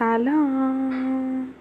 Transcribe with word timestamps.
سلام. 0.00 1.59